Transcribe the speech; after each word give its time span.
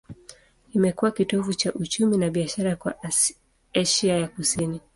Imekuwa 0.73 1.11
kitovu 1.11 1.53
cha 1.53 1.73
uchumi 1.73 2.17
na 2.17 2.29
biashara 2.29 2.75
kwa 2.75 2.95
Asia 3.73 4.17
ya 4.17 4.27
Kusini. 4.27 4.81